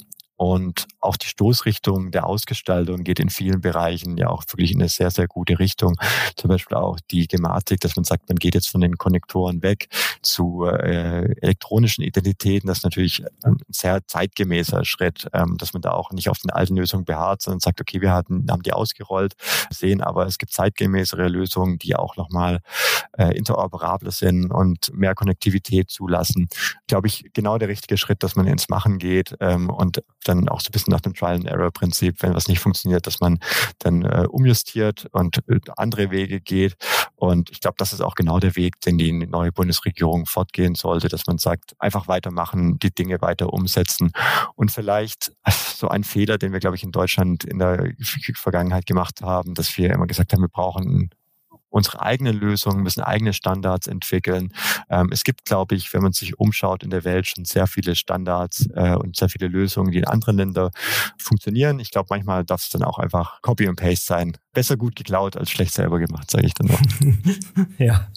[0.42, 4.90] Und auch die Stoßrichtung der Ausgestaltung geht in vielen Bereichen ja auch wirklich in eine
[4.90, 5.98] sehr, sehr gute Richtung.
[6.36, 9.88] Zum Beispiel auch die Gematik, dass man sagt, man geht jetzt von den Konnektoren weg
[10.24, 12.66] zu äh, elektronischen Identitäten.
[12.66, 16.50] Das ist natürlich ein sehr zeitgemäßer Schritt, ähm, dass man da auch nicht auf den
[16.50, 19.36] alten Lösungen beharrt, sondern sagt, okay, wir hatten, haben die ausgerollt,
[19.70, 22.62] sehen aber, es gibt zeitgemäßere Lösungen, die auch nochmal
[23.16, 26.50] äh, interoperabler sind und mehr Konnektivität zulassen.
[26.88, 30.02] Glaube ich, genau der richtige Schritt, dass man ins Machen geht ähm, und
[30.32, 33.40] dann auch so ein bisschen nach dem Trial-and-Error-Prinzip, wenn was nicht funktioniert, dass man
[33.80, 36.76] dann äh, umjustiert und äh, andere Wege geht.
[37.16, 41.08] Und ich glaube, das ist auch genau der Weg, den die neue Bundesregierung fortgehen sollte,
[41.08, 44.12] dass man sagt, einfach weitermachen, die Dinge weiter umsetzen.
[44.56, 45.32] Und vielleicht
[45.82, 47.92] so ein Fehler, den wir, glaube ich, in Deutschland in der
[48.36, 51.12] Vergangenheit gemacht haben, dass wir immer gesagt haben, wir brauchen
[51.72, 54.54] unsere eigenen Lösungen, müssen eigene Standards entwickeln.
[54.90, 57.96] Ähm, es gibt, glaube ich, wenn man sich umschaut in der Welt, schon sehr viele
[57.96, 60.72] Standards äh, und sehr viele Lösungen, die in anderen Ländern
[61.18, 61.80] funktionieren.
[61.80, 64.38] Ich glaube, manchmal darf es dann auch einfach Copy und Paste sein.
[64.54, 66.82] Besser gut geklaut als schlecht selber gemacht, sage ich dann noch.
[67.78, 68.08] ja.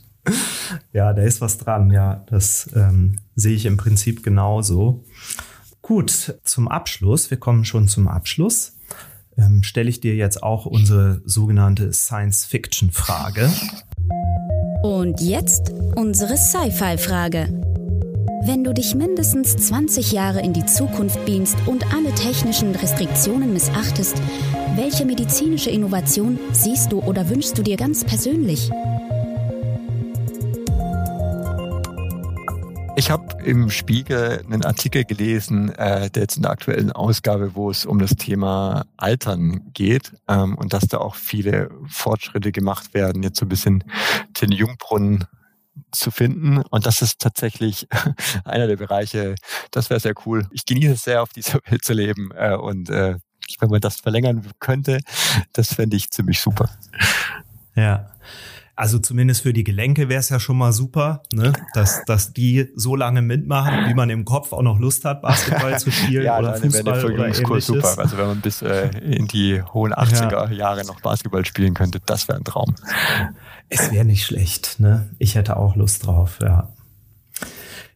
[0.92, 1.90] Ja, da ist was dran.
[1.90, 5.04] Ja, das ähm, sehe ich im Prinzip genauso.
[5.82, 7.30] Gut, zum Abschluss.
[7.30, 8.74] Wir kommen schon zum Abschluss
[9.37, 13.51] ähm, stelle ich dir jetzt auch unsere sogenannte Science-Fiction-Frage.
[14.83, 17.49] Und jetzt unsere Sci-Fi-Frage.
[18.47, 24.16] Wenn du dich mindestens 20 Jahre in die Zukunft beamst und alle technischen Restriktionen missachtest,
[24.77, 28.70] welche medizinische Innovation siehst du oder wünschst du dir ganz persönlich?
[33.04, 37.68] Ich habe im Spiegel einen Artikel gelesen, äh, der jetzt in der aktuellen Ausgabe, wo
[37.68, 43.22] es um das Thema Altern geht ähm, und dass da auch viele Fortschritte gemacht werden,
[43.22, 43.84] jetzt so ein bisschen
[44.40, 45.26] den Jungbrunnen
[45.92, 46.62] zu finden.
[46.70, 47.88] Und das ist tatsächlich
[48.46, 49.34] einer der Bereiche,
[49.70, 50.46] das wäre sehr cool.
[50.50, 53.16] Ich genieße es sehr, auf dieser Welt zu leben äh, und äh,
[53.60, 55.00] wenn man das verlängern könnte,
[55.52, 56.70] das fände ich ziemlich super.
[57.76, 58.10] Ja.
[58.76, 61.52] Also zumindest für die Gelenke wäre es ja schon mal super, ne?
[61.74, 65.78] dass, dass die so lange mitmachen, wie man im Kopf auch noch Lust hat, Basketball
[65.78, 67.66] zu spielen ja, oder Fußball oder ähnliches.
[67.66, 67.94] super.
[67.98, 72.26] Also wenn man bis äh, in die hohen 80er Jahre noch Basketball spielen könnte, das
[72.26, 72.74] wäre ein Traum.
[73.68, 74.80] Es wäre nicht schlecht.
[74.80, 75.08] Ne?
[75.18, 76.68] Ich hätte auch Lust drauf, ja.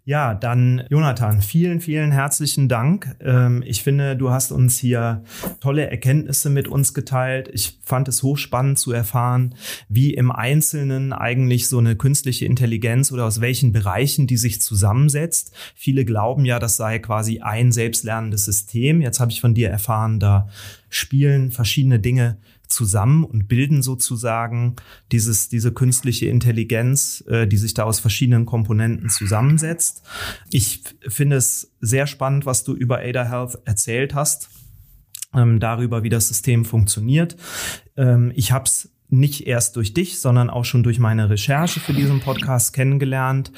[0.08, 3.14] Ja, dann Jonathan, vielen, vielen herzlichen Dank.
[3.20, 5.22] Ähm, ich finde, du hast uns hier
[5.60, 7.50] tolle Erkenntnisse mit uns geteilt.
[7.52, 9.54] Ich fand es hochspannend zu erfahren,
[9.90, 15.54] wie im Einzelnen eigentlich so eine künstliche Intelligenz oder aus welchen Bereichen die sich zusammensetzt.
[15.74, 19.02] Viele glauben ja, das sei quasi ein selbstlernendes System.
[19.02, 20.48] Jetzt habe ich von dir erfahren, da
[20.88, 22.38] spielen verschiedene Dinge
[22.68, 24.76] zusammen und bilden sozusagen
[25.10, 30.02] dieses, diese künstliche Intelligenz, äh, die sich da aus verschiedenen Komponenten zusammensetzt.
[30.50, 34.50] Ich finde es sehr spannend, was du über Ada Health erzählt hast,
[35.34, 37.36] ähm, darüber, wie das System funktioniert.
[37.96, 41.94] Ähm, ich habe es nicht erst durch dich, sondern auch schon durch meine Recherche für
[41.94, 43.52] diesen Podcast kennengelernt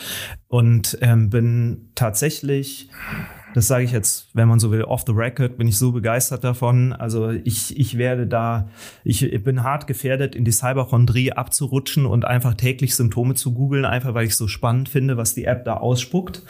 [0.46, 2.88] und ähm, bin tatsächlich
[3.54, 6.44] das sage ich jetzt, wenn man so will, off the record, bin ich so begeistert
[6.44, 6.92] davon.
[6.92, 8.68] Also ich, ich werde da,
[9.04, 14.14] ich bin hart gefährdet, in die Cyberchondrie abzurutschen und einfach täglich Symptome zu googeln, einfach
[14.14, 16.42] weil ich so spannend finde, was die App da ausspuckt.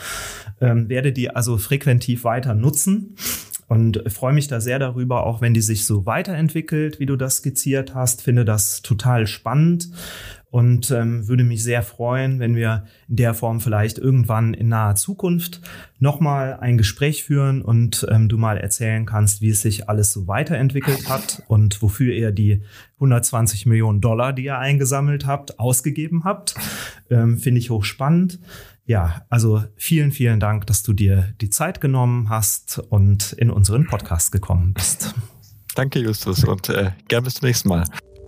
[0.60, 3.16] Ähm, werde die also frequentiv weiter nutzen
[3.70, 7.36] und freue mich da sehr darüber, auch wenn die sich so weiterentwickelt, wie du das
[7.36, 8.20] skizziert hast.
[8.20, 9.88] Finde das total spannend
[10.50, 14.96] und ähm, würde mich sehr freuen, wenn wir in der Form vielleicht irgendwann in naher
[14.96, 15.60] Zukunft
[16.00, 20.26] nochmal ein Gespräch führen und ähm, du mal erzählen kannst, wie es sich alles so
[20.26, 22.62] weiterentwickelt hat und wofür ihr die
[22.96, 26.54] 120 Millionen Dollar, die ihr eingesammelt habt, ausgegeben habt.
[27.10, 28.40] Ähm, Finde ich hochspannend.
[28.86, 33.86] Ja, also vielen, vielen Dank, dass du dir die Zeit genommen hast und in unseren
[33.86, 35.14] Podcast gekommen bist.
[35.76, 37.84] Danke, Justus, und äh, gern bis zum nächsten Mal.